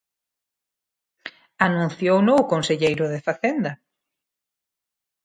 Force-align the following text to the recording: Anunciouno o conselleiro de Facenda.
Anunciouno 1.67 2.31
o 2.41 2.47
conselleiro 2.51 3.05
de 3.13 3.23
Facenda. 3.27 3.71